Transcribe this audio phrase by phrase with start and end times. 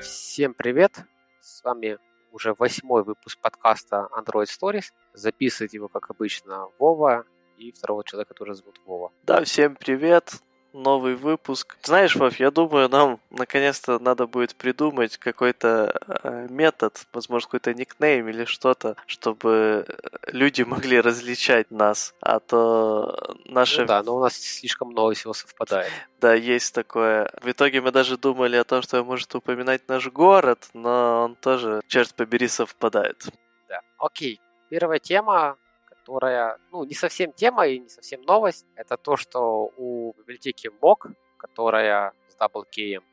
[0.00, 1.04] Всем привет!
[1.40, 1.98] С вами
[2.32, 4.92] уже восьмой выпуск подкаста Android Stories.
[5.12, 7.24] Записывает его, как обычно, Вова
[7.56, 9.12] и второго человека тоже зовут Вова.
[9.22, 10.34] Да, всем привет
[10.74, 11.76] новый выпуск.
[11.82, 18.28] Знаешь, Вов, я думаю, нам наконец-то надо будет придумать какой-то э, метод, возможно, какой-то никнейм
[18.28, 19.86] или что-то, чтобы
[20.26, 23.82] люди могли различать нас, а то наши...
[23.82, 25.90] Ну да, но у нас слишком много всего совпадает.
[26.20, 27.30] Да, есть такое.
[27.40, 31.82] В итоге мы даже думали о том, что может упоминать наш город, но он тоже,
[31.86, 33.24] черт побери, совпадает.
[33.68, 34.40] Да, окей.
[34.70, 35.56] Первая тема
[36.04, 38.66] которая, ну, не совсем тема и не совсем новость.
[38.76, 42.36] Это то, что у библиотеки MOOC, которая с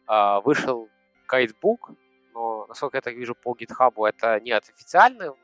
[0.07, 0.89] а, вышел
[1.27, 1.91] гайдбук,
[2.33, 5.37] но, насколько я так вижу по GitHub, это не от официального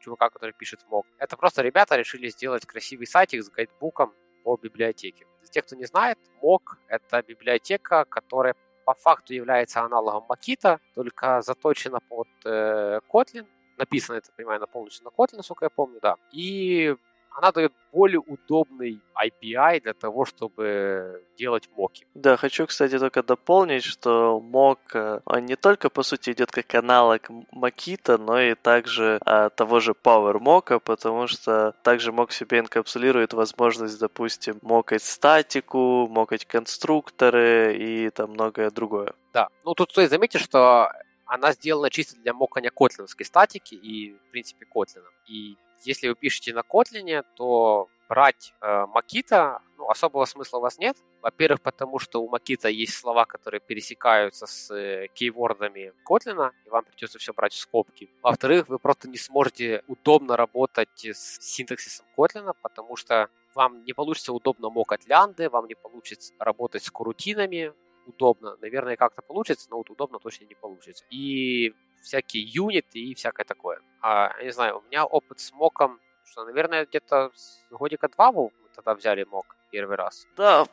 [0.00, 1.04] чувака, который пишет MOOC.
[1.18, 4.12] Это просто ребята решили сделать красивый сайтик с гайдбуком
[4.42, 5.26] по библиотеке.
[5.42, 11.40] Для тех, кто не знает, MOOC— это библиотека, которая по факту является аналогом Makita, только
[11.42, 13.46] заточена под э, Kotlin,
[13.80, 16.16] написано, это, понимаю, на полностью на Kotlin, насколько я помню, да.
[16.32, 16.94] И
[17.30, 22.06] она дает более удобный API для того, чтобы делать моки.
[22.14, 26.74] Да, хочу, кстати, только дополнить, что мок, э, он не только, по сути, идет как
[26.74, 32.58] аналог Макита, но и также а, того же Power Mock, потому что также мок себе
[32.58, 39.14] инкапсулирует возможность, допустим, мокать статику, мокать конструкторы и там многое другое.
[39.32, 40.90] Да, ну тут стоит заметить, что
[41.30, 45.06] она сделана чисто для мокания котлиновской статики и, в принципе, котлина.
[45.28, 50.78] И если вы пишете на котлине, то брать э, Макита ну, особого смысла у вас
[50.78, 50.96] нет.
[51.22, 56.84] Во-первых, потому что у Макита есть слова, которые пересекаются с э, кейвордами Котлина, и вам
[56.84, 58.10] придется все брать в скобки.
[58.22, 64.32] Во-вторых, вы просто не сможете удобно работать с синтаксисом Котлина, потому что вам не получится
[64.32, 67.72] удобно мокать лянды, вам не получится работать с курутинами,
[68.10, 68.56] удобно.
[68.60, 71.04] Наверное, как-то получится, но вот удобно точно не получится.
[71.10, 71.72] И
[72.02, 73.80] всякие юниты и всякое такое.
[74.02, 77.30] А, я не знаю, у меня опыт с моком, что, наверное, где-то
[77.70, 80.26] годика два мы тогда взяли мок первый раз.
[80.36, 80.66] Да,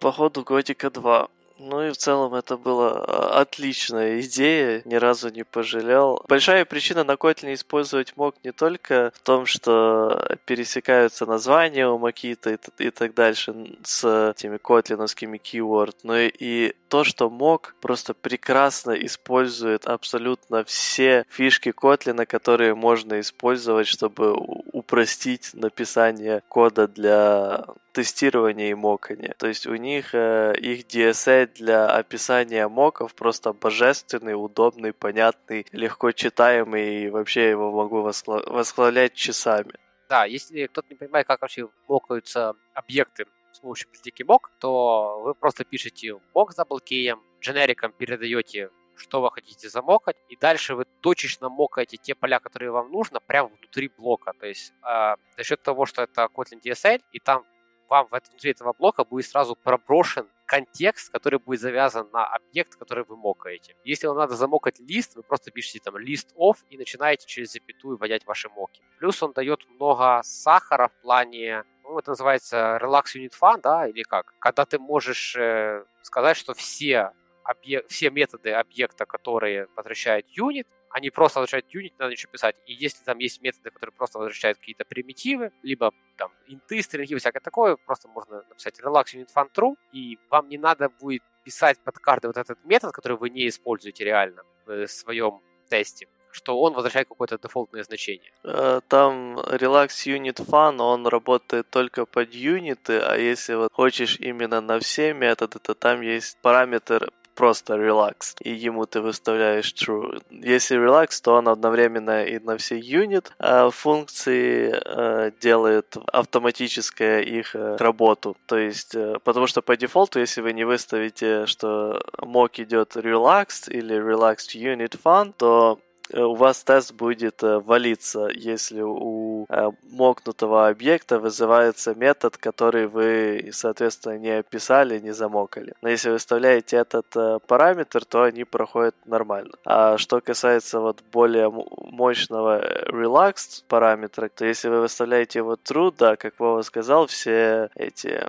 [0.00, 1.28] походу годика два.
[1.58, 6.20] Ну и в целом это была а, отличная идея, ни разу не пожалел.
[6.28, 12.50] Большая причина на Kotlin использовать мог не только в том, что пересекаются названия у Макита
[12.54, 13.54] и, и так дальше
[13.84, 21.68] с этими котлиновскими keyword, но и то, что мог просто прекрасно использует абсолютно все фишки
[21.68, 24.32] Kotlin, которые можно использовать, чтобы
[24.72, 29.34] упростить написание кода для тестирования и мокания.
[29.38, 36.12] То есть у них э, их DSA для описания моков просто божественный, удобный, понятный, легко
[36.12, 39.72] читаемый, и вообще его могу восхла- восхвалять часами.
[40.08, 45.34] Да, если кто-то не понимает, как вообще мокаются объекты с помощью библиотеки mock, то вы
[45.34, 51.48] просто пишете mock с даблкеем, дженериком передаете что вы хотите замокать, и дальше вы точечно
[51.48, 54.32] мокаете те поля, которые вам нужно, прямо внутри блока.
[54.38, 57.44] То есть э, за счет того, что это Kotlin DSL, и там
[57.88, 63.16] вам внутри этого блока будет сразу проброшен контекст, который будет завязан на объект, который вы
[63.16, 63.76] мокаете.
[63.84, 67.96] Если вам надо замокать лист, вы просто пишете там list off и начинаете через запятую
[67.96, 68.82] вводить ваши моки.
[68.98, 74.02] Плюс он дает много сахара в плане ну, это называется relax unit fun, да, или
[74.02, 74.34] как?
[74.38, 77.12] Когда ты можешь э, сказать, что все,
[77.44, 82.54] объек- все методы объекта, которые возвращают юнит, они просто возвращают юнит, надо еще писать.
[82.66, 87.40] И если там есть методы, которые просто возвращают какие-то примитивы, либо там инты, стринги, всякое
[87.40, 91.98] такое, просто можно написать relax unit fun true, и вам не надо будет писать под
[91.98, 97.06] карты вот этот метод, который вы не используете реально в своем тесте что он возвращает
[97.08, 98.32] какое-то дефолтное значение.
[98.42, 104.60] Э, там Relax Unit Fun, он работает только под юниты, а если вот хочешь именно
[104.60, 110.22] на все методы, то там есть параметр просто relax, и ему ты выставляешь true.
[110.30, 117.54] Если relax, то он одновременно и на все юнит а функции э, делает автоматическое их
[117.54, 118.36] э, работу.
[118.46, 123.96] То есть, потому что по дефолту, если вы не выставите, что mock идет relaxed или
[123.96, 125.78] relaxed unit fun, то
[126.12, 133.50] у вас тест будет э, валиться, если у э, мокнутого объекта вызывается метод, который вы,
[133.52, 135.74] соответственно, не описали, не замокали.
[135.82, 137.06] Но если вы вставляете этот
[137.46, 139.52] параметр, то они проходят нормально.
[139.64, 146.16] А что касается вот более мощного relaxed параметра, то если вы выставляете его true, да,
[146.16, 148.26] как Вова сказал, все эти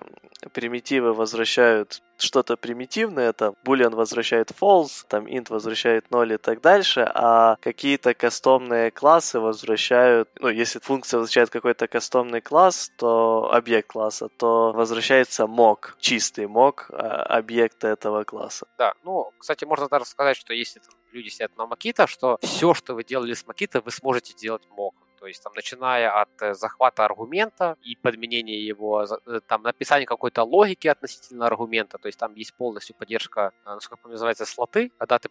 [0.53, 7.01] примитивы возвращают что-то примитивное, там, boolean возвращает false, там, int возвращает 0 и так дальше,
[7.13, 14.29] а какие-то кастомные классы возвращают, ну, если функция возвращает какой-то кастомный класс, то объект класса,
[14.29, 18.67] то возвращается мок, чистый мок а, объекта этого класса.
[18.77, 20.79] Да, ну, кстати, можно даже сказать, что если
[21.11, 25.04] люди сидят на Макита, что все, что вы делали с Макита, вы сможете делать моком.
[25.25, 30.43] То есть там начиная от э, захвата аргумента и подменения его, э, там написания какой-то
[30.43, 35.27] логики относительно аргумента, то есть там есть полностью поддержка, э, насколько называется, слоты, когда ты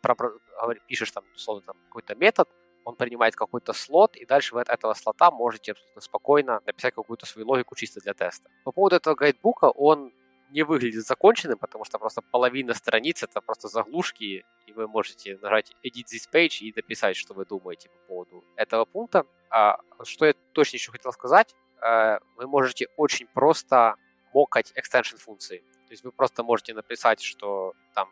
[0.88, 2.49] пишешь там, условно, там какой-то метод,
[2.85, 7.26] он принимает какой-то слот, и дальше вы от этого слота можете абсолютно спокойно написать какую-то
[7.26, 8.50] свою логику чисто для теста.
[8.64, 10.12] По поводу этого гайдбука, он
[10.55, 15.73] не выглядит законченным, потому что просто половина страниц это просто заглушки, и вы можете нажать
[15.85, 19.25] Edit this page и написать, что вы думаете по поводу этого пункта.
[19.51, 23.97] А что я точно еще хотел сказать, э, вы можете очень просто
[24.33, 25.59] мокать extension функции.
[25.87, 28.09] То есть вы просто можете написать, что там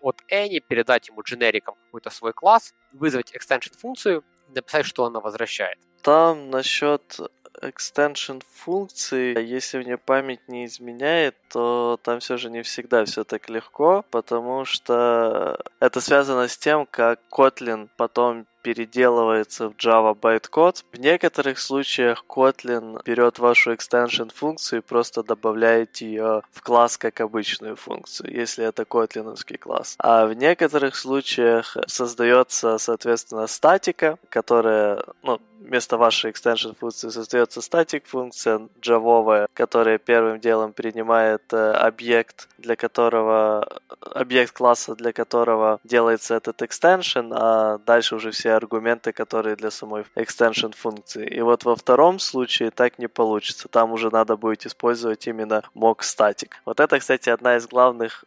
[0.00, 5.78] от any, передать ему дженериком какой-то свой класс, вызвать extension функцию написать, что она возвращает.
[6.02, 7.20] Там насчет
[7.60, 13.48] extension функции, если мне память не изменяет, то там все же не всегда все так
[13.48, 20.84] легко, потому что это связано с тем, как Kotlin потом переделывается в Java bytecode.
[20.92, 27.20] В некоторых случаях Kotlin берет вашу extension функцию и просто добавляет ее в класс как
[27.20, 29.96] обычную функцию, если это котлиновский класс.
[29.98, 35.40] А в некоторых случаях создается, соответственно, статика, которая, ну,
[35.72, 42.76] вместо вашей extension функции создается статик функция джавовая, которая первым делом принимает э, объект, для
[42.76, 49.70] которого объект класса, для которого делается этот extension, а дальше уже все аргументы, которые для
[49.70, 51.26] самой extension функции.
[51.26, 53.68] И вот во втором случае так не получится.
[53.68, 56.50] Там уже надо будет использовать именно mock static.
[56.66, 58.26] Вот это, кстати, одна из главных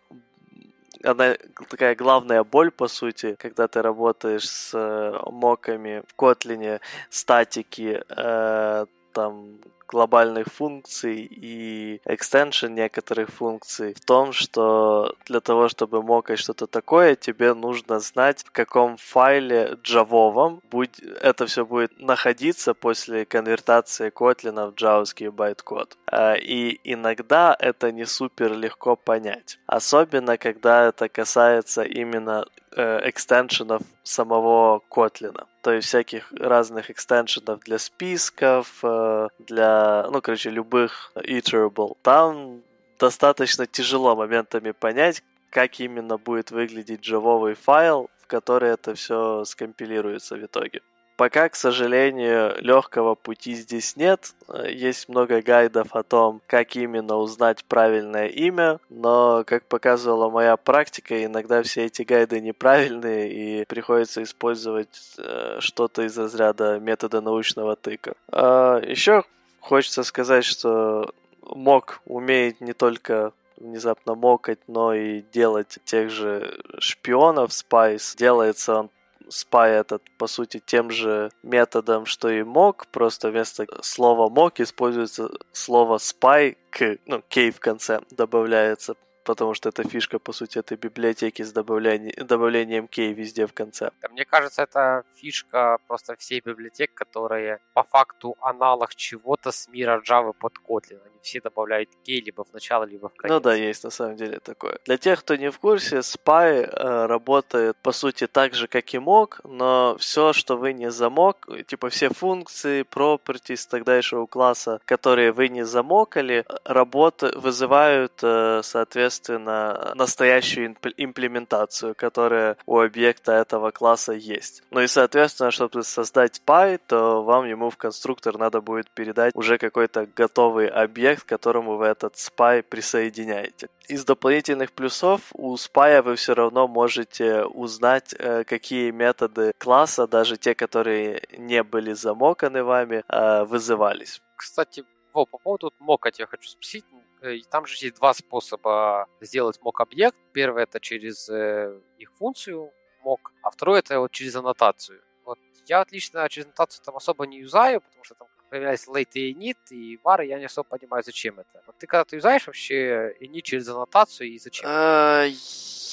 [1.06, 1.36] одна
[1.69, 6.80] такая главная боль, по сути, когда ты работаешь с э, моками в Kotlin,
[7.10, 8.86] статики, э,
[9.16, 9.56] там
[9.88, 17.16] глобальных функций и экстеншн некоторых функций в том, что для того, чтобы мокать что-то такое,
[17.16, 24.72] тебе нужно знать, в каком файле джавовом будь, это все будет находиться после конвертации Kotlin
[24.72, 25.98] в джавовский байткод.
[26.08, 29.60] А, и иногда это не супер легко понять.
[29.66, 35.45] Особенно, когда это касается именно э, экстеншенов самого Kotlin.
[35.62, 41.98] То есть всяких разных экстеншенов для списков, э, для, ну, короче, любых iterable.
[42.01, 42.62] Там
[43.00, 50.36] достаточно тяжело моментами понять, как именно будет выглядеть джавовый файл, в который это все скомпилируется
[50.36, 50.81] в итоге.
[51.18, 54.34] Пока, к сожалению, легкого пути здесь нет.
[54.68, 61.24] Есть много гайдов о том, как именно узнать правильное имя, но, как показывала моя практика,
[61.24, 68.16] иногда все эти гайды неправильные и приходится использовать э, что-то из разряда метода научного тыка.
[68.30, 69.24] А еще
[69.62, 77.52] хочется сказать, что мог умеет не только внезапно мокать, но и делать тех же шпионов
[77.52, 78.18] Spice.
[78.18, 78.90] Делается он
[79.30, 85.30] spy этот, по сути, тем же методом, что и mock, просто вместо слова mock используется
[85.51, 88.95] слово spy, к, ну, k в конце добавляется,
[89.25, 93.92] потому что это фишка, по сути, этой библиотеки с добавлением, добавлением key везде в конце.
[94.12, 100.33] Мне кажется, это фишка просто всей библиотек, которые по факту аналог чего-то с мира Java
[100.39, 101.00] под Kotlin.
[101.06, 103.33] Они все добавляют key либо в начало, либо в конец.
[103.33, 104.77] Ну да, есть на самом деле такое.
[104.86, 109.00] Для тех, кто не в курсе, Spy э, работает, по сути, так же, как и
[109.00, 115.50] мог, но все, что вы не замок, типа все функции, properties у класса, которые вы
[115.50, 124.63] не замокали, работа, вызывают, э, соответственно, соответственно, настоящую имплементацию, которая у объекта этого класса есть.
[124.72, 129.57] Ну и, соответственно, чтобы создать Py, то вам ему в конструктор надо будет передать уже
[129.57, 133.67] какой-то готовый объект, к которому вы этот spy присоединяете.
[133.88, 140.38] Из дополнительных плюсов у spy вы все равно можете узнать, э, какие методы класса, даже
[140.38, 144.22] те, которые не были замоканы вами, э, вызывались.
[144.36, 146.86] Кстати, по поводу мокать я хочу спросить.
[147.22, 150.17] Э, там же есть два способа сделать мок-объект.
[150.34, 152.72] Первый это через э, их функцию
[153.03, 155.01] мок, а второй это вот через аннотацию.
[155.25, 159.34] Вот я отлично через аннотацию там особо не юзаю, потому что там появляется late и
[159.34, 161.64] init, и var, я не особо понимаю, зачем это.
[161.68, 164.66] Вот ты когда ты юзаешь вообще init через аннотацию и зачем?
[164.68, 165.25] А,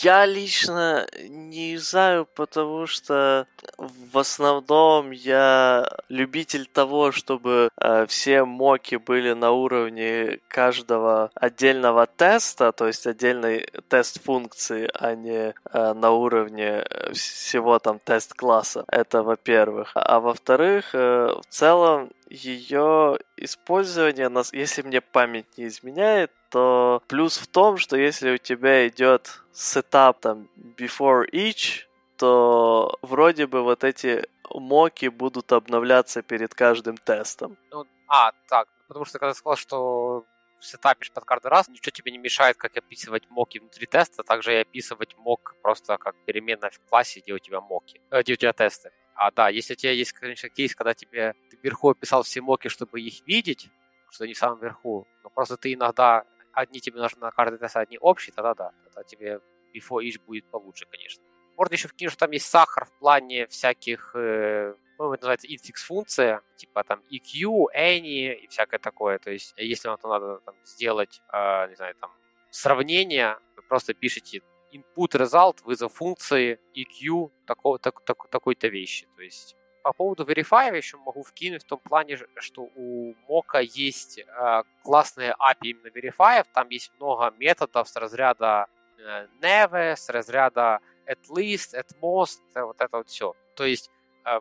[0.03, 8.97] Я лично не знаю, потому что в основном я любитель того, чтобы э, все моки
[8.97, 16.11] были на уровне каждого отдельного теста, то есть отдельный тест функции, а не э, на
[16.11, 18.85] уровне всего там тест класса.
[18.89, 19.93] Это во-первых.
[19.95, 27.47] А во-вторых, э, в целом ее использование, если мне память не изменяет, то плюс в
[27.47, 30.49] том, что если у тебя идет сетап там
[30.79, 31.83] before each,
[32.17, 37.57] то вроде бы вот эти моки будут обновляться перед каждым тестом.
[37.71, 40.25] Ну, а, так, потому что когда сказал, что
[40.61, 44.57] сетапишь под каждый раз, ничего тебе не мешает, как описывать моки внутри теста, также и
[44.57, 48.53] описывать мок просто как переменная в классе, где у тебя моки, э, где у тебя
[48.53, 48.91] тесты.
[49.15, 52.69] А да, если у тебя есть, конечно, кейс, когда тебе ты вверху описал все моки,
[52.69, 53.71] чтобы их видеть,
[54.11, 57.77] что они в самом верху, но просто ты иногда одни тебе нужны на каждый тест,
[57.77, 59.41] одни общие, тогда да, тогда тебе
[59.75, 61.23] before each будет получше, конечно.
[61.57, 65.85] Можно еще вкинуть, что там есть сахар в плане всяких, э, ну, это называется infix
[65.87, 69.19] функция, типа там EQ, any и всякое такое.
[69.19, 72.11] То есть, если вам там надо там, сделать, э, не знаю, там,
[72.51, 79.07] сравнение, вы просто пишете input result, вызов функции EQ такого, так, так, такой-то вещи.
[79.17, 84.19] То есть по поводу Verify еще могу вкинуть в том плане, что у Мока есть
[84.19, 88.67] э, классные API именно Verify, там есть много методов с разряда
[88.99, 93.35] э, never, с разряда at least, at most, э, вот это вот все.
[93.57, 93.91] То есть
[94.25, 94.41] э,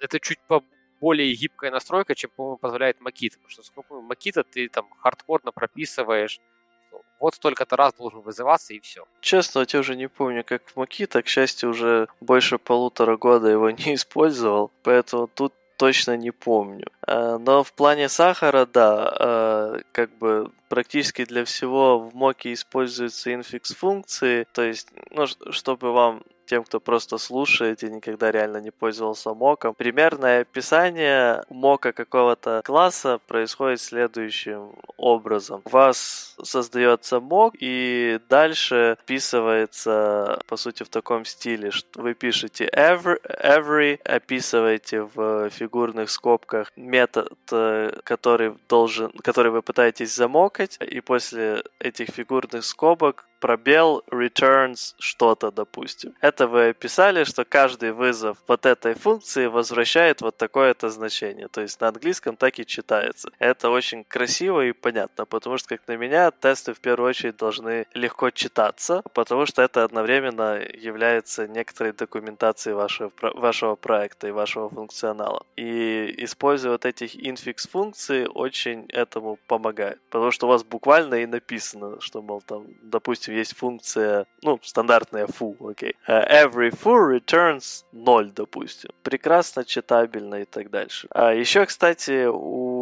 [0.00, 0.64] это чуть по
[1.00, 3.32] более гибкая настройка, чем, по-моему, позволяет Makita.
[3.32, 6.40] Потому что, сколько Makita ты там хардкорно прописываешь
[7.22, 9.04] вот столько-то раз должен вызываться и все.
[9.20, 13.70] Честно, я уже не помню, как в Макита, к счастью, уже больше полутора года его
[13.86, 16.86] не использовал, поэтому тут точно не помню.
[17.06, 23.34] Э, но в плане сахара, да, э, как бы практически для всего в моке используются
[23.34, 28.70] инфикс функции, то есть, ну, чтобы вам тем, кто просто слушает и никогда реально не
[28.70, 29.74] пользовался моком.
[29.74, 35.62] Примерное описание мока какого-то класса происходит следующим образом.
[35.64, 42.68] У вас создается мок, и дальше описывается, по сути, в таком стиле, что вы пишете
[42.74, 51.00] every, every описываете в фигурных скобках метод, э, который должен, который вы пытаетесь замокать, и
[51.00, 56.14] после этих фигурных скобок пробел returns что-то, допустим.
[56.20, 61.48] Это вы описали, что каждый вызов вот этой функции возвращает вот такое-то значение.
[61.48, 63.30] То есть на английском так и читается.
[63.40, 67.86] Это очень красиво и понятно, потому что, как на меня, тесты в первую очередь должны
[67.94, 75.44] легко читаться, потому что это одновременно является некоторой документацией вашего, вашего проекта и вашего функционала.
[75.56, 79.98] И используя вот этих инфикс функций очень этому помогает.
[80.10, 85.26] Потому что у вас буквально и написано, что, мол, там, допустим, есть функция, ну, стандартная
[85.26, 85.94] foo, окей.
[86.08, 86.22] Okay.
[86.22, 88.90] Uh, every foo returns 0, допустим.
[89.02, 91.08] Прекрасно читабельно и так дальше.
[91.10, 92.81] А еще, кстати, у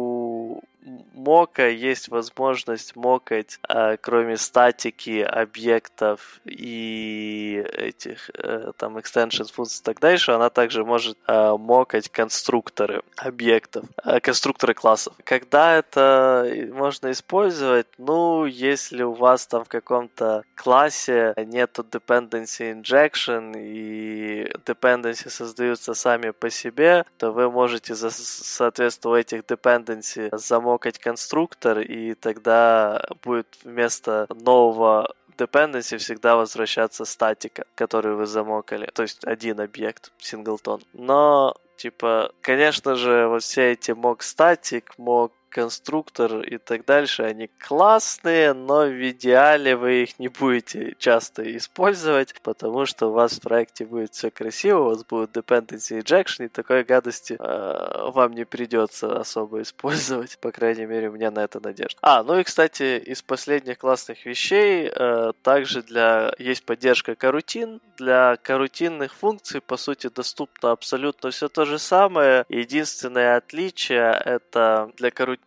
[1.21, 9.83] мока есть возможность мокать, э, кроме статики, объектов и этих э, там extension функций и
[9.83, 15.13] так дальше, она также может э, мокать конструкторы объектов, э, конструкторы классов.
[15.23, 17.87] Когда это можно использовать?
[17.97, 26.31] Ну, если у вас там в каком-то классе нету dependency injection и dependency создаются сами
[26.31, 34.27] по себе, то вы можете, за, соответственно, этих dependency замокать конструктор, и тогда будет вместо
[34.29, 38.89] нового dependency всегда возвращаться статика, которую вы замокали.
[38.93, 40.81] То есть один объект, синглтон.
[40.93, 47.49] Но, типа, конечно же, вот все эти mock static, mock конструктор и так дальше, они
[47.59, 53.41] классные, но в идеале вы их не будете часто использовать, потому что у вас в
[53.41, 58.45] проекте будет все красиво, у вас будет dependency injection, и такой гадости э, вам не
[58.45, 60.39] придется особо использовать.
[60.39, 61.99] По крайней мере, у меня на это надежда.
[62.01, 67.81] А, ну и, кстати, из последних классных вещей э, также для есть поддержка карутин.
[67.97, 72.45] Для карутинных функций, по сути, доступно абсолютно все то же самое.
[72.49, 75.40] Единственное отличие это для карутин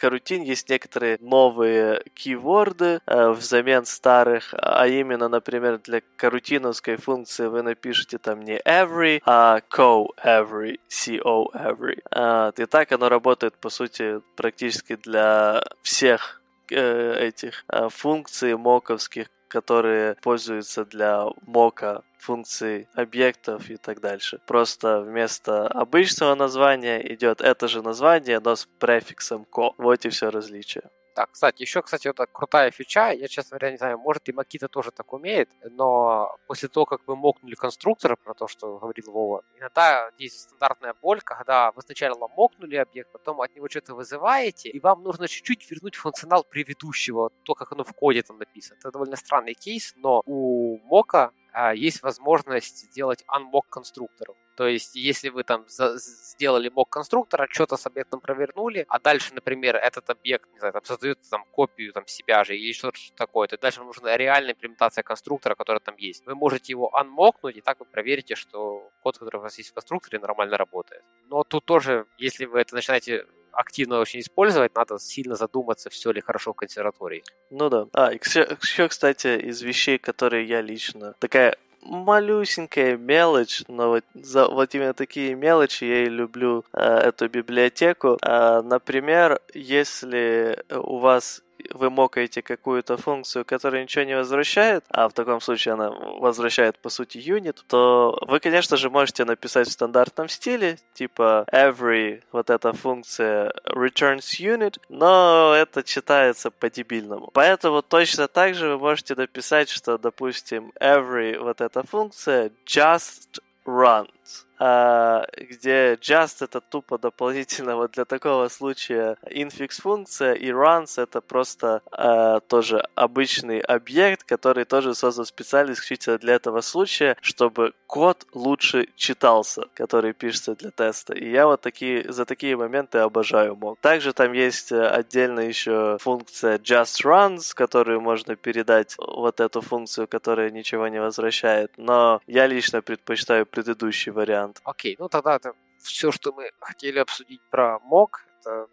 [0.00, 7.62] карутин есть некоторые новые кейворды э, взамен старых, а именно, например, для карутиновской функции вы
[7.62, 11.98] напишите там не every, а co every, co every.
[12.10, 19.26] Э, и так оно работает, по сути, практически для всех э, этих э, функций моковских,
[19.50, 24.38] которые пользуются для мока функций объектов и так дальше.
[24.46, 29.72] Просто вместо обычного названия идет это же название, но с префиксом ко.
[29.76, 30.84] Вот и все различие.
[31.14, 34.68] Так, кстати, еще, кстати, вот крутая фича, я, честно говоря, не знаю, может и Makita
[34.68, 39.42] тоже так умеет, но после того, как вы мокнули конструктора, про то, что говорил Вова,
[39.58, 44.80] иногда есть стандартная боль, когда вы сначала мокнули объект, потом от него что-то вызываете, и
[44.80, 48.78] вам нужно чуть-чуть вернуть функционал предыдущего, то, как оно в коде там написано.
[48.78, 54.36] Это довольно странный кейс, но у мока а, есть возможность сделать unmock конструкторов.
[54.60, 59.74] То есть, если вы там сделали мок конструктора, что-то с объектом провернули, а дальше, например,
[59.76, 63.56] этот объект, не знаю, там, создает там копию там, себя же или что-то такое, то
[63.56, 66.26] дальше вам нужна реальная имплементация конструктора, который там есть.
[66.26, 69.72] Вы можете его анмокнуть, и так вы проверите, что код, который у вас есть в
[69.72, 71.02] конструкторе, нормально работает.
[71.30, 76.20] Но тут тоже, если вы это начинаете активно очень использовать, надо сильно задуматься, все ли
[76.20, 77.24] хорошо в консерватории.
[77.48, 77.86] Ну да.
[77.94, 81.14] А, еще, кстати, из вещей, которые я лично...
[81.18, 87.28] Такая малюсенькая мелочь, но вот, за, вот именно такие мелочи я и люблю э, эту
[87.28, 88.18] библиотеку.
[88.22, 91.42] Э, например, если у вас
[91.72, 96.88] вы мокаете какую-то функцию, которая ничего не возвращает, а в таком случае она возвращает, по
[96.88, 102.72] сути, юнит, то вы, конечно же, можете написать в стандартном стиле, типа every вот эта
[102.72, 107.30] функция returns unit, но это читается по-дебильному.
[107.32, 114.46] Поэтому точно так же вы можете написать, что, допустим, every вот эта функция just runs.
[114.62, 121.22] А, где just это тупо дополнительно вот для такого случая infix функция и runs это
[121.22, 128.26] просто а, тоже обычный объект, который тоже создан специально исключительно для этого случая, чтобы код
[128.34, 131.14] лучше читался, который пишется для теста.
[131.14, 133.80] И я вот такие, за такие моменты обожаю мог.
[133.80, 140.06] Также там есть э, отдельно еще функция just runs, которую можно передать вот эту функцию,
[140.06, 141.72] которая ничего не возвращает.
[141.78, 144.60] Но я лично предпочитаю предыдущий вариант.
[144.64, 148.26] Окей, ну тогда это все, что мы хотели обсудить про мок.
[148.40, 148.68] Это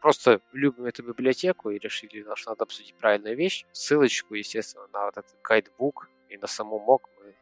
[0.00, 3.64] просто любим эту библиотеку и решили, что надо обсудить правильную вещь.
[3.72, 7.32] Ссылочку, естественно, на вот этот гайдбук и на саму мок мы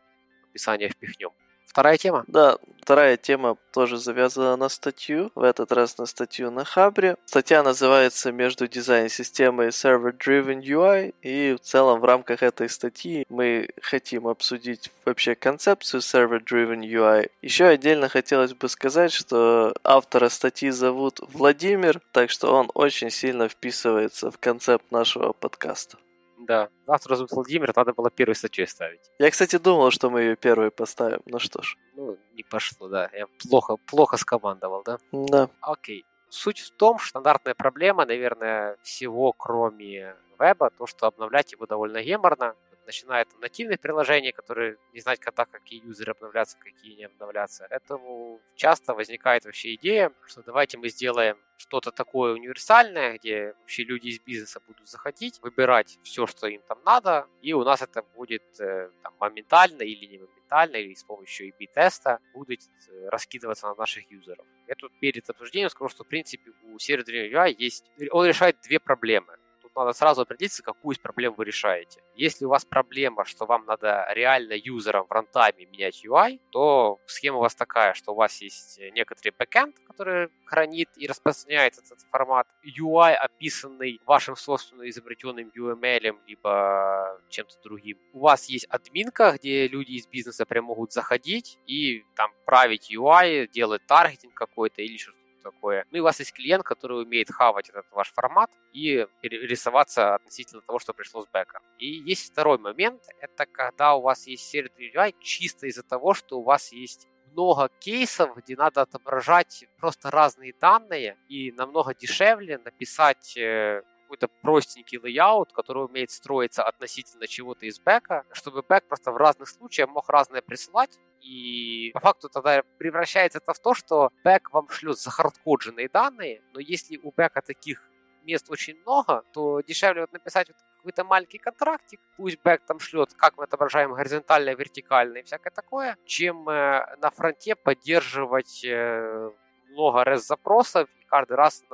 [0.43, 1.31] в описание впихнем.
[1.75, 2.23] Вторая тема?
[2.29, 7.17] Да, вторая тема тоже завязана на статью, в этот раз на статью на Хабре.
[7.25, 14.29] Статья называется «Между дизайн-системой Server-Driven UI», и в целом в рамках этой статьи мы хотим
[14.29, 17.33] обсудить вообще концепцию Server-Driven UI.
[17.43, 23.49] Еще отдельно хотелось бы сказать, что автора статьи зовут Владимир, так что он очень сильно
[23.49, 25.99] вписывается в концепт нашего подкаста.
[26.47, 29.01] Да, завтра зовут Владимир, надо было первой статьей ставить.
[29.19, 31.77] Я, кстати, думал, что мы ее первой поставим, ну что ж.
[31.95, 33.09] Ну, не пошло, да.
[33.13, 34.99] Я плохо, плохо скомандовал, да?
[35.13, 35.49] Да.
[35.61, 36.05] Окей.
[36.29, 42.03] Суть в том, что стандартная проблема, наверное, всего кроме веба, то, что обновлять его довольно
[42.03, 42.55] геморно
[42.87, 47.67] начиная от нативных приложений, которые не знать, когда какие юзеры обновляться, какие не обновляться.
[47.71, 54.09] Поэтому часто возникает вообще идея, что давайте мы сделаем что-то такое универсальное, где вообще люди
[54.09, 58.43] из бизнеса будут заходить, выбирать все, что им там надо, и у нас это будет
[58.61, 64.11] э, там, моментально или не моментально, или с помощью A-B-теста будет э, раскидываться на наших
[64.11, 64.47] юзеров.
[64.67, 67.85] Я тут перед обсуждением скажу, что в принципе у сервера UI есть...
[68.11, 69.37] Он решает две проблемы
[69.77, 72.03] надо сразу определиться, какую из проблем вы решаете.
[72.15, 77.39] Если у вас проблема, что вам надо реально юзерам в рантайме менять UI, то схема
[77.39, 82.47] у вас такая, что у вас есть некоторый бэкэнд, который хранит и распространяет этот формат.
[82.65, 87.99] UI, описанный вашим собственным изобретенным UML, либо чем-то другим.
[88.13, 93.49] У вас есть админка, где люди из бизнеса прям могут заходить и там править UI,
[93.49, 95.85] делать таргетинг какой-то или что-то такое.
[95.91, 100.63] Ну и у вас есть клиент, который умеет хавать этот ваш формат и рисоваться относительно
[100.63, 101.61] того, что пришло с бэка.
[101.79, 106.41] И есть второй момент, это когда у вас есть server UI чисто из-за того, что
[106.41, 113.37] у вас есть много кейсов, где надо отображать просто разные данные, и намного дешевле написать
[113.37, 119.17] э, какой-то простенький layout, который умеет строиться относительно чего-то из бэка, чтобы бэк просто в
[119.17, 124.51] разных случаях мог разное присылать, и по факту тогда превращается это в то, что бэк
[124.53, 127.83] вам шлет захардкодженные данные, но если у бэка таких
[128.25, 133.15] мест очень много, то дешевле вот написать вот какой-то маленький контрактик, пусть бэк там шлет,
[133.15, 139.31] как мы отображаем горизонтально, вертикально и всякое такое, чем э, на фронте поддерживать э,
[139.71, 141.65] много REST-запросов и каждый раз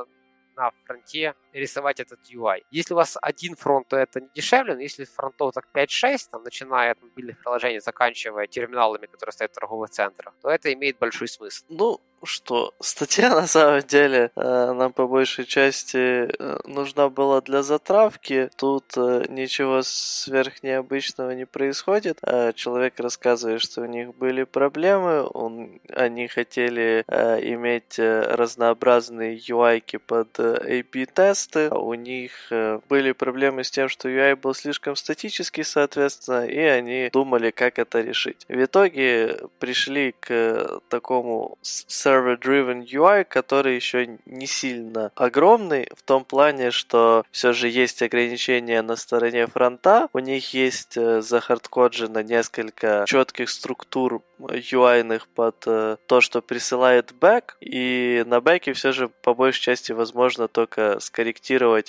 [0.57, 2.63] на фронте рисовать этот UI.
[2.71, 6.43] Если у вас один фронт, то это не дешевле, но если фронтов так 5-6, там,
[6.43, 11.29] начиная от мобильных приложений, заканчивая терминалами, которые стоят в торговых центрах, то это имеет большой
[11.29, 11.65] смысл.
[11.69, 17.63] Ну, что статья на самом деле э, нам по большей части э, нужна была для
[17.63, 18.51] затравки.
[18.57, 22.21] Тут э, ничего сверхнеобычного не происходит.
[22.55, 31.40] Человек рассказывает, что у них были проблемы, он, они хотели иметь разнообразные UI под A-B-тест,
[31.41, 36.59] тесты, у них э, были проблемы с тем, что UI был слишком статический, соответственно, и
[36.59, 38.45] они думали, как это решить.
[38.49, 46.71] В итоге пришли к такому server-driven UI, который еще не сильно огромный, в том плане,
[46.71, 53.51] что все же есть ограничения на стороне фронта, у них есть э, захардкоджено несколько четких
[53.51, 59.61] структур UI под э, то, что присылает бэк, и на бэке все же по большей
[59.63, 61.30] части возможно только скорректировать,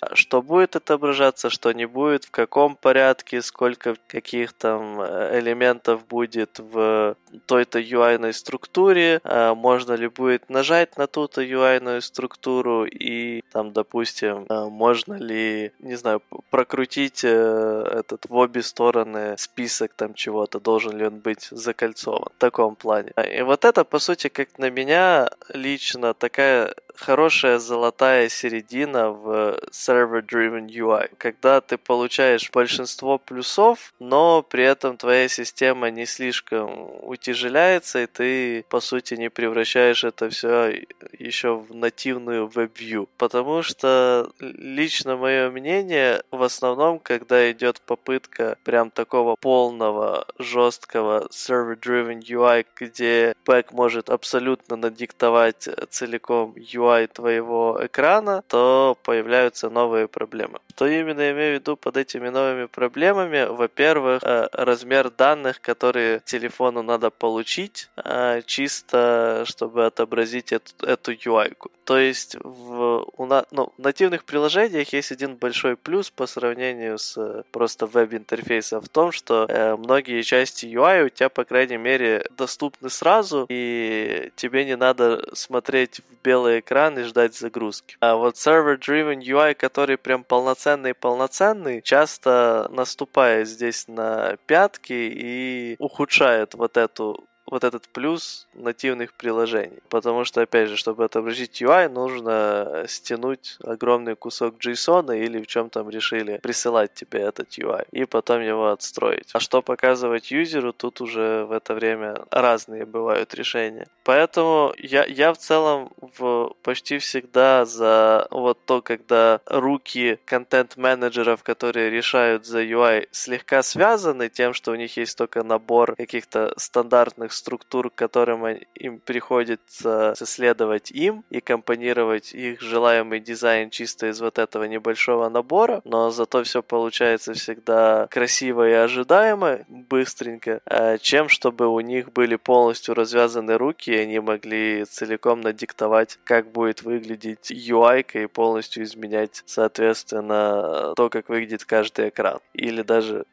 [0.01, 6.06] а что будет отображаться, что не будет, в каком порядке, сколько каких там э, элементов
[6.08, 13.41] будет в той-то UI структуре, а можно ли будет нажать на ту-то UI структуру и
[13.51, 20.60] там, допустим, э, можно ли, не знаю, прокрутить этот в обе стороны список там чего-то,
[20.60, 23.12] должен ли он быть закольцован таком плане.
[23.38, 30.67] И вот это, по сути, как на меня лично такая хорошая золотая середина в server-driven
[30.67, 38.08] UI, когда ты получаешь большинство плюсов, но при этом твоя система не слишком утяжеляется, и
[38.08, 40.84] ты, по сути, не превращаешь это все
[41.17, 43.08] еще в нативную веб-вью.
[43.17, 52.19] Потому что лично мое мнение, в основном, когда идет попытка прям такого полного, жесткого server-driven
[52.19, 60.60] UI, где бэк может абсолютно надиктовать целиком UI UI твоего экрана, то появляются новые проблемы.
[60.82, 63.46] Что именно я имею в виду под этими новыми проблемами?
[63.48, 71.54] Во-первых, э, размер данных, которые телефону надо получить, э, чисто чтобы отобразить эту, эту UI.
[71.54, 71.70] -ку.
[71.86, 76.98] То есть в, у на, ну, в нативных приложениях есть один большой плюс по сравнению
[76.98, 82.26] с э, просто веб-интерфейсом в том, что многие части UI у тебя, по крайней мере,
[82.38, 87.98] доступны сразу, и тебе не надо смотреть в белый экран и ждать загрузки.
[88.00, 90.24] А вот server-driven UI, который прям
[90.71, 99.80] полноценный-полноценный, часто наступает здесь на пятки и ухудшает вот эту вот этот плюс нативных приложений.
[99.90, 105.70] Потому что, опять же, чтобы отобразить UI, нужно стянуть огромный кусок JSON или в чем
[105.70, 109.30] там решили присылать тебе этот UI, и потом его отстроить.
[109.34, 113.88] А что показывать юзеру, тут уже в это время разные бывают решения.
[114.04, 121.90] Поэтому я, я в целом в почти всегда за вот то, когда руки контент-менеджеров, которые
[121.90, 127.89] решают за UI, слегка связаны тем, что у них есть только набор каких-то стандартных структур,
[127.89, 135.30] которым им приходится исследовать им и компонировать их желаемый дизайн чисто из вот этого небольшого
[135.30, 142.13] набора, но зато все получается всегда красиво и ожидаемо, быстренько, а чем чтобы у них
[142.13, 148.84] были полностью развязаны руки, и они могли целиком надиктовать, как будет выглядеть UI и полностью
[148.84, 152.39] изменять, соответственно, то, как выглядит каждый экран.
[152.54, 153.25] Или даже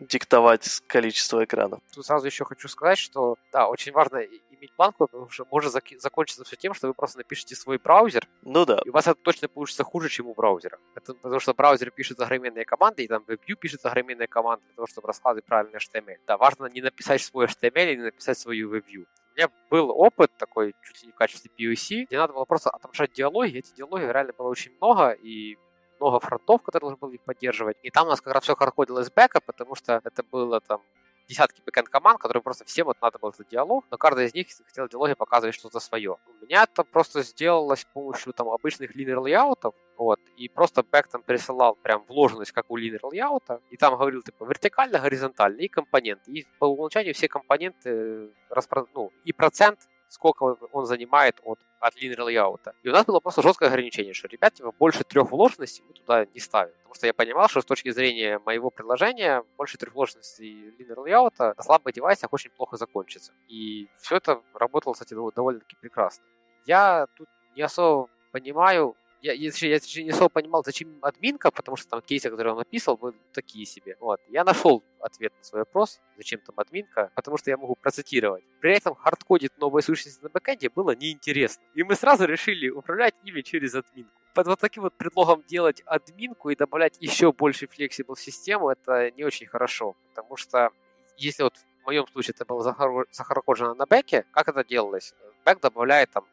[0.00, 1.80] диктовать количество экранов.
[1.94, 4.18] Тут сразу еще хочу сказать, что да, очень важно
[4.50, 8.26] иметь планку, потому что может зак- закончиться все тем, что вы просто напишите свой браузер.
[8.42, 8.80] Ну да.
[8.84, 10.78] И у вас это точно получится хуже, чем у браузера.
[10.94, 14.86] Это потому что браузер пишет огроменные команды, и там WebView пишет огроменные команды для того,
[14.86, 16.18] чтобы раскладывать правильный HTML.
[16.26, 19.06] Да, важно не написать свой HTML и не написать свою WebView.
[19.32, 22.70] У меня был опыт такой, чуть ли не в качестве POC, где надо было просто
[22.70, 23.58] отображать диалоги.
[23.58, 25.56] Эти диалоги реально было очень много, и
[26.00, 27.76] много фронтов, которые должны были их поддерживать.
[27.82, 30.80] И там у нас как раз все хардкодилось с бэка, потому что это было там
[31.28, 34.48] десятки бэкэнд команд, которые просто всем вот надо было этот диалог, но каждая из них
[34.66, 36.16] хотела в диалоге показывать что-то свое.
[36.42, 40.82] У меня это просто сделалось с помощью там обычных linear layout ов, вот, и просто
[40.82, 44.98] бэк там присылал прям вложенность, как у linear layout а, и там говорил, типа, вертикально,
[44.98, 46.32] горизонтально, и компоненты.
[46.32, 48.86] И по умолчанию все компоненты, распро...
[48.94, 49.78] ну, и процент
[50.10, 52.74] сколько он занимает от, от линейного layout а.
[52.82, 56.26] И у нас было просто жесткое ограничение, что, ребят, типа, больше трех вложенностей мы туда
[56.26, 56.72] не ставим.
[56.78, 61.47] Потому что я понимал, что с точки зрения моего предложения больше трех вложенностей линейного layout
[61.47, 63.32] а на слабых девайсах очень плохо закончится.
[63.48, 66.24] И все это работало, кстати, довольно-таки прекрасно.
[66.66, 71.76] Я тут не особо понимаю, я, я, я, я не особо понимал, зачем админка, потому
[71.76, 73.96] что там кейсы, которые он написал, были такие себе.
[74.00, 74.20] Вот.
[74.28, 78.44] Я нашел ответ на свой вопрос, зачем там админка, потому что я могу процитировать.
[78.60, 81.62] При этом хардкодить новые сущности на бэкэнде было неинтересно.
[81.74, 84.12] И мы сразу решили управлять ими через админку.
[84.34, 89.24] Под вот таким вот предлогом делать админку и добавлять еще больше flexible систему, это не
[89.24, 89.96] очень хорошо.
[90.10, 90.70] Потому что
[91.16, 92.62] если вот в моем случае это было
[93.10, 95.14] захардкоджено на бэке, как это делалось?
[95.44, 96.24] Бэк добавляет там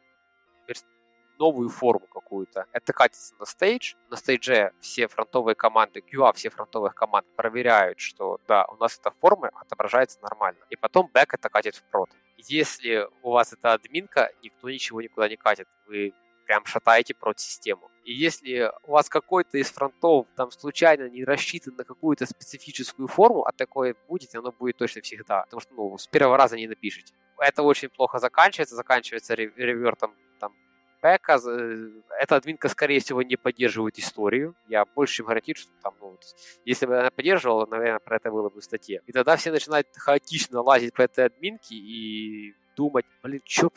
[1.40, 2.66] новую форму какую-то.
[2.72, 3.96] Это катится на stage.
[4.10, 8.98] На stage е все фронтовые команды, QA все фронтовых команд проверяют, что да, у нас
[9.00, 10.60] эта форма отображается нормально.
[10.70, 12.10] И потом бэк это катит в прод.
[12.38, 15.68] Если у вас это админка, никто ничего никуда не катит.
[15.88, 16.14] Вы
[16.46, 17.92] прям шатаете прод систему.
[18.04, 23.44] И если у вас какой-то из фронтов там случайно не рассчитан на какую-то специфическую форму,
[23.44, 25.44] а такое будет, оно будет точно всегда.
[25.44, 27.14] Потому что ну, с первого раза не напишите.
[27.38, 30.16] Это очень плохо заканчивается, заканчивается ревертом
[31.02, 31.40] пэка.
[31.46, 34.56] Э, эта админка, скорее всего, не поддерживает историю.
[34.68, 36.18] Я больше чем гарантирую, что там, ну,
[36.66, 39.02] если бы она поддерживала, наверное, про это было бы в статье.
[39.08, 43.70] И тогда все начинают хаотично лазить по этой админке и думать, блин, что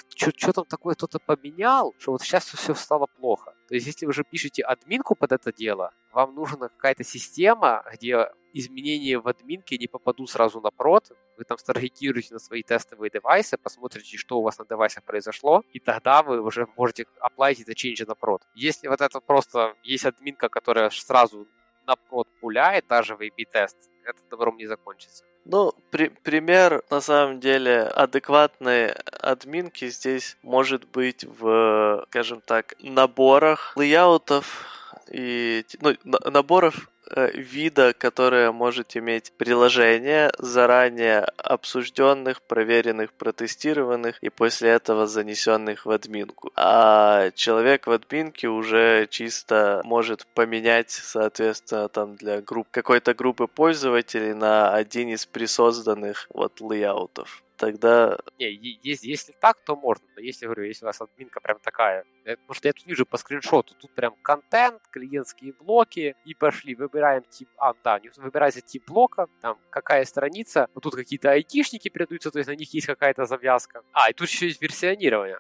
[0.53, 3.55] там такое кто-то поменял, что вот сейчас все стало плохо.
[3.71, 8.29] То есть, если вы уже пишете админку под это дело, вам нужна какая-то система, где
[8.53, 13.57] изменения в админке не попадут сразу на прод, вы там старгетируете на свои тестовые девайсы,
[13.57, 18.05] посмотрите, что у вас на девайсах произошло, и тогда вы уже можете оплатить это change
[18.09, 18.43] на прод.
[18.55, 21.47] Если вот это просто есть админка, которая сразу
[21.87, 25.25] на прод пуляет, даже в A-B-тест, это добром не закончится.
[25.45, 33.73] Ну, при, пример, на самом деле, адекватной админки здесь может быть в, скажем так, наборах
[33.77, 34.67] лейаутов
[35.11, 36.89] и ну, наборов
[37.35, 46.53] вида, которое может иметь приложение, заранее обсужденных, проверенных, протестированных и после этого занесенных в админку.
[46.57, 54.35] А человек в админке уже чисто может поменять, соответственно, там для групп какой-то группы пользователей
[54.35, 58.19] на один из присозданных вот лейаутов тогда...
[58.39, 58.51] Не,
[58.83, 60.05] если, если так, то можно.
[60.17, 62.05] Но если, говорю, если у вас админка прям такая...
[62.25, 66.75] Э, потому что я тут вижу по скриншоту, тут прям контент, клиентские блоки, и пошли,
[66.75, 67.49] выбираем тип...
[67.59, 72.49] А, да, выбирается тип блока, там какая страница, вот тут какие-то айтишники придутся, то есть
[72.49, 73.83] на них есть какая-то завязка.
[73.93, 75.39] А, и тут еще есть версионирование.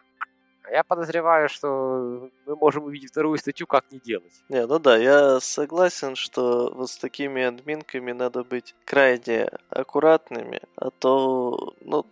[0.71, 4.33] А я подозреваю, что мы можем увидеть вторую статью, как не делать.
[4.49, 10.91] Не, ну да, я согласен, что вот с такими админками надо быть крайне аккуратными, а
[10.91, 12.07] то, ну,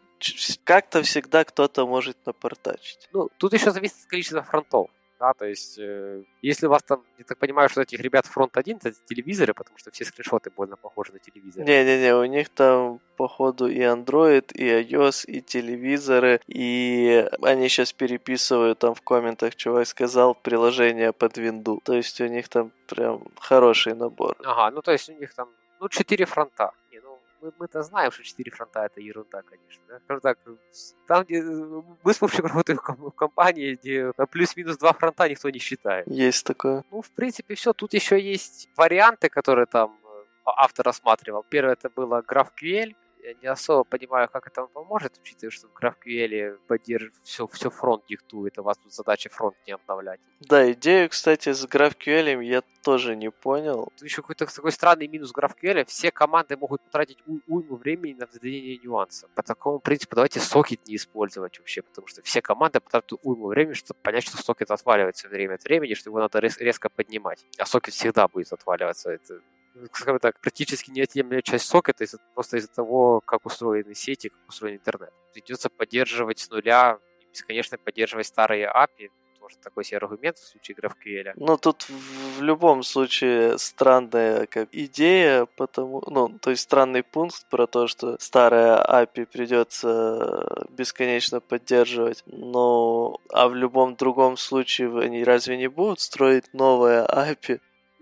[0.64, 3.08] как-то всегда кто-то может напортачить.
[3.12, 7.02] Ну, тут еще зависит от количества фронтов да, то есть, э, если у вас там,
[7.18, 10.76] я так понимаю, что этих ребят фронт один, это телевизоры, потому что все скриншоты больно
[10.76, 11.64] похожи на телевизоры.
[11.66, 18.78] Не-не-не, у них там, походу, и Android, и iOS, и телевизоры, и они сейчас переписывают
[18.78, 21.80] там в комментах, чувак сказал, приложение под винду.
[21.84, 24.36] То есть у них там прям хороший набор.
[24.44, 25.48] Ага, ну то есть у них там,
[25.80, 26.72] ну, четыре фронта
[27.40, 29.82] мы, мы-то знаем, что 4 фронта это ерунда, конечно.
[29.88, 29.98] Да?
[30.04, 30.38] Скажем так,
[31.06, 36.06] там, где мы с Вовчик работаем в компании, где плюс-минус 2 фронта никто не считает.
[36.06, 36.84] Есть такое.
[36.90, 37.72] Ну, в принципе, все.
[37.72, 41.44] Тут еще есть варианты, которые там э, автор рассматривал.
[41.48, 42.94] Первое это было GraphQL,
[43.28, 47.70] я не особо понимаю, как это вам поможет, учитывая, что в GraphQL поддерживает все, все
[47.70, 50.20] фронт диктует, а у вас тут задача фронт не обновлять.
[50.40, 53.92] Да, идею, кстати, с GraphQL я тоже не понял.
[53.96, 55.84] Тут еще какой-то такой странный минус GraphQL.
[55.86, 59.30] Все команды могут потратить у- уйму времени на введение нюансов.
[59.34, 63.74] По такому принципу давайте сокет не использовать вообще, потому что все команды потратят уйму времени,
[63.74, 67.44] чтобы понять, что сокет отваливается время от времени, что его надо рез- резко поднимать.
[67.58, 69.10] А сокет всегда будет отваливаться.
[69.10, 69.40] Это
[69.92, 74.76] скажем так, практически неотъемлемая часть сокета из просто из-за того, как устроены сети, как устроен
[74.76, 75.12] интернет.
[75.32, 76.98] Придется поддерживать с нуля,
[77.32, 79.10] бесконечно поддерживать старые API,
[79.48, 81.32] тоже такой себе аргумент в случае GraphQL.
[81.36, 87.66] Ну, тут в любом случае странная как идея, потому, ну, то есть странный пункт про
[87.66, 95.56] то, что старая API придется бесконечно поддерживать, но а в любом другом случае они разве
[95.56, 97.60] не будут строить новое API?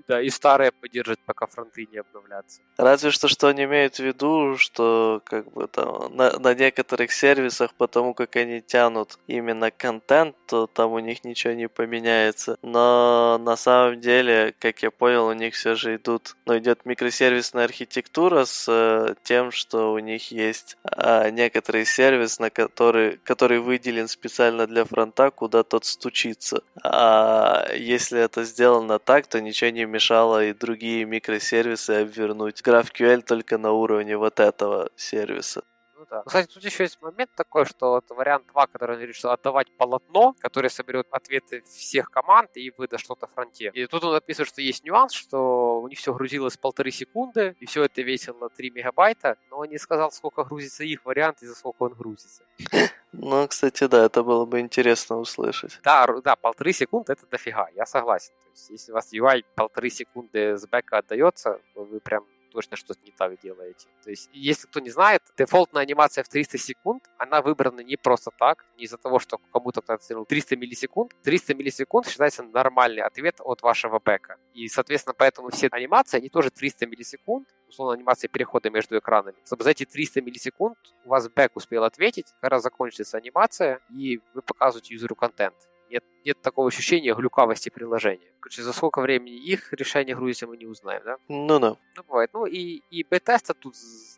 [0.08, 2.60] Да, и старые поддержат, пока фронты не обновлятся.
[2.76, 7.74] Разве что, что они имеют в виду, что как бы там на, на некоторых сервисах,
[7.74, 12.56] потому как они тянут именно контент, то там у них ничего не поменяется.
[12.62, 17.64] Но на самом деле, как я понял, у них все же идут, ну, идет микросервисная
[17.64, 24.06] архитектура с э, тем, что у них есть э, некоторый сервис, на который, который выделен
[24.06, 26.62] специально для фронта, куда тот стучится.
[26.84, 33.56] А если это сделано так, то ничего не мешало и другие микросервисы обвернуть GraphQL только
[33.58, 35.62] на уровне вот этого сервиса.
[35.96, 36.22] Ну да.
[36.26, 40.34] Кстати, тут еще есть момент такой, что вот вариант 2, который он что отдавать полотно,
[40.40, 43.70] которое соберет ответы всех команд и выдаст что-то фронте.
[43.72, 47.66] И тут он описывает, что есть нюанс, что у них все грузилось полторы секунды, и
[47.66, 51.54] все это весило 3 мегабайта, но он не сказал, сколько грузится их вариант и за
[51.54, 52.42] сколько он грузится.
[53.18, 55.80] Ну, кстати, да, это было бы интересно услышать.
[55.82, 58.34] Да, да, полторы секунды это дофига, я согласен.
[58.42, 63.00] То есть, если у вас UI полторы секунды с бэка отдается, вы прям точно что-то
[63.04, 63.86] не так делаете.
[64.02, 68.30] То есть, если кто не знает, дефолтная анимация в 300 секунд, она выбрана не просто
[68.30, 71.14] так, не из-за того, что кому-то кто-то сделал 300 миллисекунд.
[71.22, 74.38] 300 миллисекунд считается нормальный ответ от вашего бэка.
[74.54, 79.36] И, соответственно, поэтому все анимации, они тоже 300 миллисекунд, условно, анимация перехода между экранами.
[79.44, 84.40] Чтобы за эти 300 миллисекунд у вас бэк успел ответить, когда закончится анимация, и вы
[84.40, 85.54] показываете юзеру контент.
[85.90, 88.32] Нет, нет такого ощущения глюкавости приложения.
[88.40, 91.16] Короче, за сколько времени их решение грузится, мы не узнаем, да?
[91.28, 91.76] Ну да.
[91.96, 92.30] Ну, бывает.
[92.32, 93.74] Ну, и, и бета-теста тут,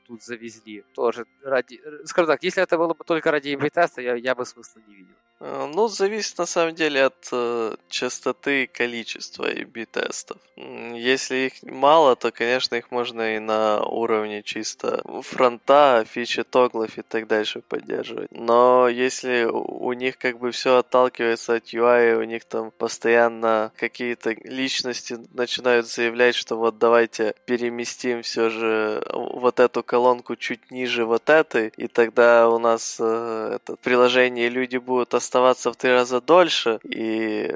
[0.06, 1.80] тут завезли тоже ради...
[2.04, 5.14] Скажем так, если это было бы только ради бета-теста, я, я бы смысла не видел.
[5.40, 10.38] Э, ну, зависит на самом деле от э, частоты количества A-B-тестов.
[10.56, 17.02] Если их мало, то, конечно, их можно и на уровне чисто фронта, фичи тоглов и
[17.02, 18.32] так дальше поддерживать.
[18.32, 24.30] Но если у них как бы все отталкивается от UI, у них там постоянно какие-то
[24.42, 31.30] личности начинают заявлять, что вот давайте переместим все же вот эту колонку чуть ниже вот
[31.30, 35.27] этой, и тогда у нас э, это приложение люди будут оставаться
[35.72, 37.54] в три раза дольше, и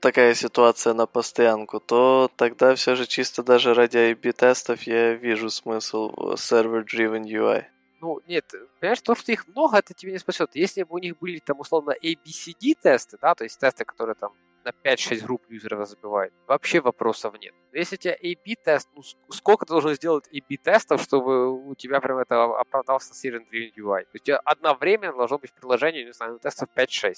[0.00, 6.10] такая ситуация на постоянку, то тогда все же чисто даже ради IB-тестов я вижу смысл
[6.14, 7.64] в server-driven UI.
[8.04, 8.44] Ну, нет,
[8.80, 10.50] понимаешь, то, что их много, это тебе не спасет.
[10.54, 14.34] Если бы у них были там условно ABCD тесты, да, то есть тесты, которые там
[14.62, 17.54] на 5-6 групп юзеров забивают, вообще вопросов нет.
[17.72, 22.44] Если у тебя A-B-тест, ну сколько ты должен сделать A-B-тестов, чтобы у тебя прям это
[22.44, 24.02] оправдался Serial Driven UI?
[24.02, 27.14] То есть у тебя одновременно должно быть в приложении, не знаю, тестов 5-6.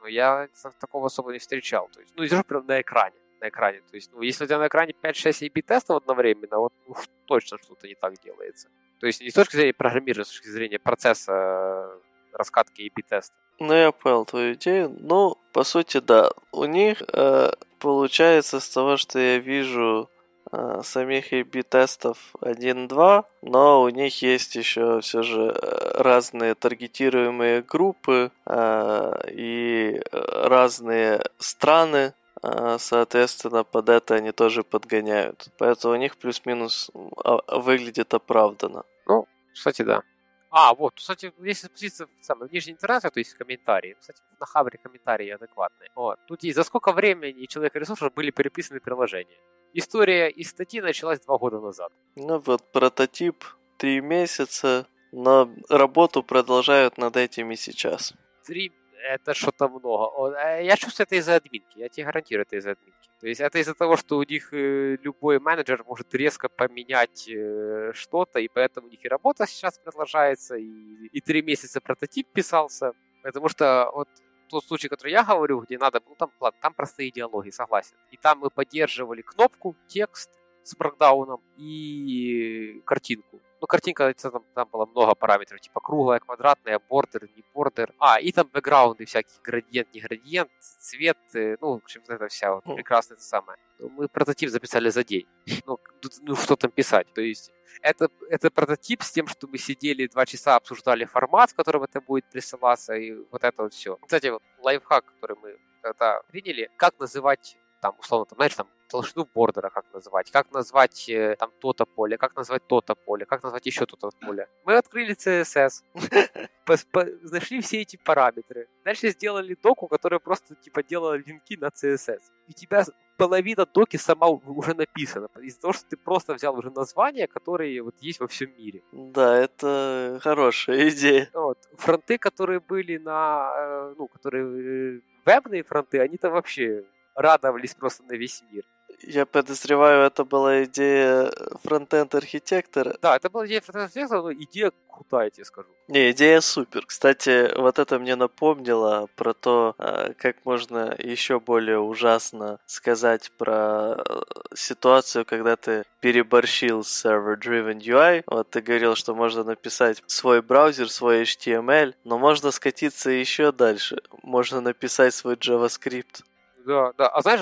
[0.00, 0.48] Но я
[0.80, 1.88] такого особо не встречал.
[1.92, 3.14] То есть, ну, держу прям на экране.
[3.40, 3.82] На экране.
[3.88, 7.58] То есть, ну, если у тебя на экране 5-6 A-B тестов одновременно, вот ну, точно
[7.58, 8.68] что-то не так делается.
[9.04, 13.02] То есть не с точки зрения программирования, а с точки зрения процесса э, раскатки A-B
[13.02, 13.34] теста.
[13.60, 14.96] Ну, я понял твою идею.
[14.98, 16.30] Ну, по сути, да.
[16.52, 20.08] У них э, получается с того, что я вижу
[20.50, 28.30] э, самих A-B-тестов 1-2, но у них есть еще все же э, разные таргетируемые группы
[28.46, 35.48] э, и разные страны, э, соответственно, под это они тоже подгоняют.
[35.58, 36.90] Поэтому у них плюс-минус
[37.22, 38.84] а, выглядит оправданно.
[39.06, 40.02] Ну, кстати, да.
[40.50, 43.96] А, вот, кстати, если спуститься в самый нижний интернет, то есть комментарии.
[43.98, 45.90] Кстати, на Хабре комментарии адекватные.
[45.96, 46.18] Вот.
[46.28, 49.36] Тут и за сколько времени человек ресурсов были переписаны приложения.
[49.72, 51.92] История из статьи началась два года назад.
[52.14, 53.44] Ну вот, прототип
[53.78, 58.14] три месяца, но работу продолжают над этим и сейчас.
[58.46, 58.72] Три
[59.04, 60.34] это что-то много.
[60.36, 61.78] Э, я чувствую, это из-за админки.
[61.78, 63.10] Я тебе гарантирую, это из-за админки.
[63.20, 67.92] То есть это из-за того, что у них э, любой менеджер может резко поменять э,
[67.94, 72.92] что-то, и поэтому у них и работа сейчас продолжается, и, и три месяца прототип писался.
[73.22, 74.08] Потому что вот
[74.48, 77.96] тот случай, который я говорю, где надо, ну там, ладно, там простые диалоги, согласен.
[78.10, 80.30] И там мы поддерживали кнопку, текст
[80.62, 83.40] с бракдауном и картинку.
[83.64, 87.94] Ну, картинка, там, там было много параметров, типа круглая, квадратная, бордер, не бордер.
[87.98, 92.54] А, и там бэкграунды всякие, градиент, не градиент, цвет, э, ну, в общем, это вся
[92.54, 93.58] вот прекрасная это самое.
[93.78, 95.26] Ну, мы прототип записали за день.
[95.66, 95.78] Ну,
[96.20, 97.06] ну, что там писать?
[97.14, 101.54] То есть это, это прототип с тем, что мы сидели два часа, обсуждали формат, в
[101.54, 103.96] котором это будет присылаться, и вот это вот все.
[103.96, 109.28] Кстати, вот лайфхак, который мы когда приняли, как называть там, условно, там, знаешь, там, толщину
[109.34, 113.66] бордера как назвать, как назвать э, там то-то поле, как назвать то-то поле, как назвать
[113.66, 114.46] еще то-то поле.
[114.64, 115.82] Мы открыли CSS,
[117.32, 118.68] нашли все эти параметры.
[118.84, 122.20] Дальше сделали доку, которая просто типа делала линки на CSS.
[122.46, 122.84] И у тебя
[123.16, 125.28] половина доки сама уже написана.
[125.42, 128.82] Из-за того, что ты просто взял уже названия, которые вот есть во всем мире.
[128.92, 131.28] Да, это хорошая идея.
[131.32, 131.58] Вот.
[131.78, 138.04] Фронты, которые были на, э, ну, которые э, вебные фронты, они там вообще радовались просто
[138.04, 138.64] на весь мир.
[139.06, 141.30] Я подозреваю, это была идея
[141.62, 142.96] фронтенд архитектора.
[143.02, 145.68] Да, это была идея фронтенд архитектора, но идея крутая, я тебе скажу.
[145.88, 146.86] Не, идея супер.
[146.86, 153.96] Кстати, вот это мне напомнило про то, а, как можно еще более ужасно сказать про
[153.96, 154.22] э,
[154.54, 158.22] ситуацию, когда ты переборщил с server-driven UI.
[158.26, 164.00] Вот ты говорил, что можно написать свой браузер, свой HTML, но можно скатиться еще дальше.
[164.22, 166.22] Можно написать свой JavaScript.
[166.66, 167.08] Да, да.
[167.08, 167.40] А знаешь,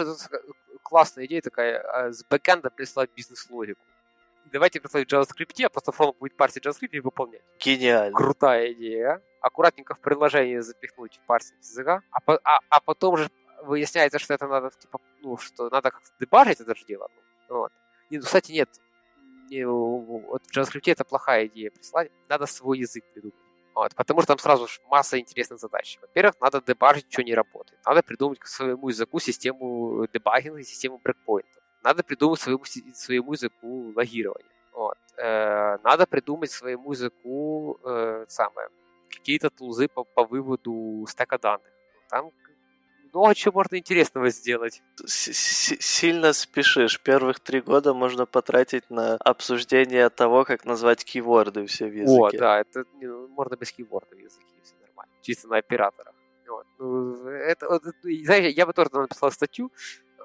[0.93, 3.81] классная идея такая, а, с бэкэнда прислать бизнес-логику.
[4.53, 7.41] Давайте прислать в JavaScript, а просто фронт будет парсить JavaScript и выполнять.
[7.59, 8.15] Гениально.
[8.15, 9.23] Крутая идея.
[9.41, 13.31] Аккуратненько в приложение запихнуть парсинг языка, а, а, а потом же
[13.63, 17.09] выясняется, что это надо, типа, ну, что надо как-то дебажить это же дело.
[17.49, 17.73] Вот.
[18.11, 18.69] И, ну, кстати, нет,
[19.49, 23.35] не, вот в JavaScript это плохая идея прислать, надо свой язык придумать.
[23.75, 25.99] Вот, потому что там сразу масса интересных задач.
[26.03, 27.81] Во-первых, надо дебажить, что не работает.
[27.87, 31.63] Надо придумать к своему языку систему дебагинга, систему брекпоинтов.
[31.83, 34.53] Надо придумать своему, своему языку логирование.
[34.73, 34.99] Вот.
[35.17, 38.69] Э, надо придумать своему языку э, самое,
[39.11, 41.73] какие-то тулзы по, по выводу стека данных.
[42.09, 42.31] Там
[43.13, 44.83] много чего можно интересного сделать.
[45.07, 47.01] Сильно спешишь.
[47.01, 52.37] Первых три года можно потратить на обсуждение того, как назвать кейворды все в языке.
[52.37, 55.15] О, да, это ну, можно без кейвордов в языке, все нормально.
[55.23, 56.15] Чисто на операторах.
[56.49, 56.67] Вот.
[56.79, 59.71] Ну, это, вот, знаете, я бы тоже написал статью,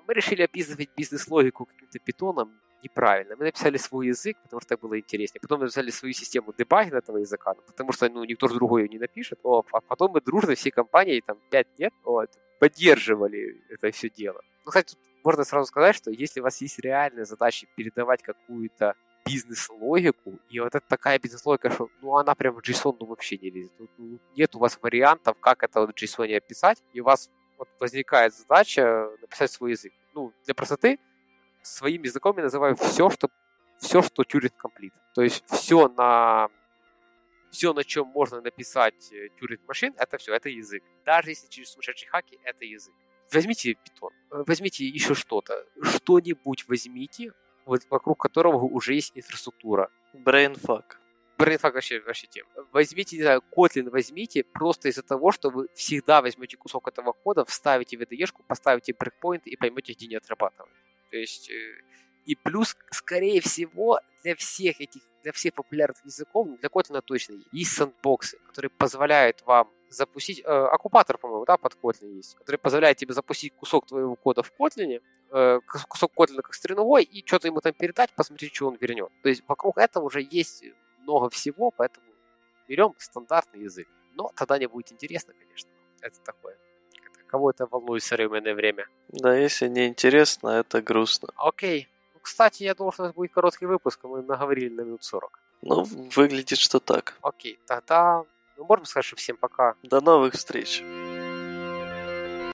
[0.07, 3.36] мы решили описывать бизнес-логику каким-то питоном неправильно.
[3.36, 5.41] Мы написали свой язык, потому что так было интереснее.
[5.41, 8.89] Потом мы написали свою систему дебагинга этого языка, ну, потому что ну, никто другой ее
[8.89, 9.39] не напишет.
[9.43, 14.41] О, а потом мы дружно всей компанией там 5 лет вот, поддерживали это все дело.
[14.65, 18.95] Ну, кстати, тут можно сразу сказать, что если у вас есть реальная задача передавать какую-то
[19.25, 23.49] бизнес-логику, и вот это такая бизнес-логика, что ну, она прям в JSON ну, вообще не
[23.49, 23.73] лезет.
[23.97, 27.67] Ну, нет у вас вариантов, как это вот в JSON описать, и у вас вот
[27.80, 29.91] возникает задача написать свой язык.
[30.13, 30.99] Ну, для простоты
[31.68, 33.30] своим языком я называю все, что
[33.78, 34.93] все, что Turing Complete.
[35.13, 36.49] То есть все на
[37.51, 40.84] все, на чем можно написать э, Turing машин, это все, это язык.
[41.05, 42.93] Даже если через сумасшедшие хаки, это язык.
[43.32, 47.34] Возьмите питон, э, возьмите еще что-то, что-нибудь возьмите,
[47.65, 49.89] вот вокруг которого уже есть инфраструктура.
[50.13, 50.97] Brainfuck.
[51.38, 52.47] Brainfuck вообще, вообще тем.
[52.72, 57.45] Возьмите, не знаю, Kotlin возьмите просто из-за того, что вы всегда возьмете кусок этого кода,
[57.45, 60.72] вставите в VDE-шку, поставите брейкпоинт и поймете, где не отрабатывать.
[61.10, 61.82] То есть, э,
[62.26, 67.72] и плюс, скорее всего, для всех этих, для всех популярных языков, для Kotlin точно есть
[67.72, 73.14] сандбоксы, которые позволяют вам запустить, э, оккупатор, по-моему, да, под Kotlin есть, который позволяет тебе
[73.14, 75.01] запустить кусок твоего кода в Kotlin,
[75.32, 79.10] э, кусок Kotlin как стриновой, и что-то ему там передать, посмотреть, что он вернет.
[79.24, 80.64] То есть вокруг этого уже есть
[80.99, 82.05] много всего, поэтому
[82.68, 83.88] берем стандартный язык.
[84.16, 85.70] Но тогда не будет интересно, конечно.
[86.01, 86.58] Это такое.
[87.28, 88.88] Кого это волнует в современное время.
[89.09, 91.30] Да, если не интересно, это грустно.
[91.36, 91.88] Окей.
[92.13, 95.39] Ну, кстати, я думал, что это будет короткий выпуск, а мы наговорили на минут 40.
[95.61, 95.84] Ну,
[96.15, 97.17] выглядит, что так.
[97.21, 98.23] Окей, тогда
[98.57, 99.75] мы можем сказать, что всем пока.
[99.84, 100.84] До новых встреч.